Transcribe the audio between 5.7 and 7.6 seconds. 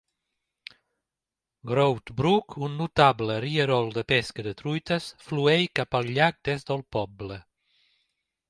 cap al llac des del poble.